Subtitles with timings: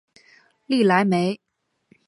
[0.65, 1.39] 利莱梅。